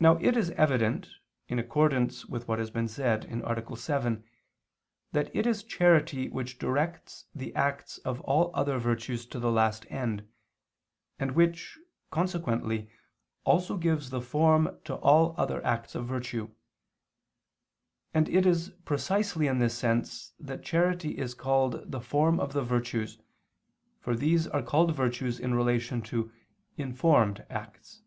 Now 0.00 0.16
it 0.16 0.36
is 0.36 0.50
evident, 0.58 1.08
in 1.46 1.60
accordance 1.60 2.26
with 2.26 2.48
what 2.48 2.58
has 2.58 2.72
been 2.72 2.88
said 2.88 3.24
(A. 3.26 3.76
7), 3.76 4.24
that 5.12 5.32
it 5.36 5.46
is 5.46 5.62
charity 5.62 6.28
which 6.28 6.58
directs 6.58 7.26
the 7.32 7.54
acts 7.54 7.98
of 7.98 8.20
all 8.22 8.50
other 8.52 8.78
virtues 8.80 9.24
to 9.26 9.38
the 9.38 9.52
last 9.52 9.86
end, 9.88 10.28
and 11.20 11.36
which, 11.36 11.78
consequently, 12.10 12.90
also 13.44 13.76
gives 13.76 14.10
the 14.10 14.20
form 14.20 14.76
to 14.86 14.96
all 14.96 15.36
other 15.38 15.64
acts 15.64 15.94
of 15.94 16.04
virtue: 16.04 16.50
and 18.12 18.28
it 18.28 18.44
is 18.44 18.70
precisely 18.84 19.46
in 19.46 19.58
this 19.60 19.78
sense 19.78 20.32
that 20.40 20.64
charity 20.64 21.16
is 21.16 21.32
called 21.32 21.92
the 21.92 22.00
form 22.00 22.40
of 22.40 22.54
the 22.54 22.64
virtues, 22.64 23.18
for 24.00 24.16
these 24.16 24.48
are 24.48 24.62
called 24.64 24.96
virtues 24.96 25.38
in 25.38 25.54
relation 25.54 26.02
to 26.02 26.32
"informed" 26.76 27.46
acts. 27.48 28.02